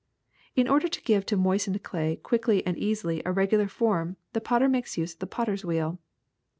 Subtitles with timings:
[0.57, 4.67] *^In order to give to moistened clay quickly and easily a regular' form the potter
[4.67, 5.99] makes use of the potter's wheel.